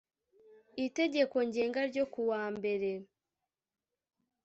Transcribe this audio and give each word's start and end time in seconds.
Itegeko 0.85 1.35
Ngenga 1.47 1.81
ryo 1.89 2.05
ku 2.13 2.21
wa 2.31 2.43
mbere 2.55 2.89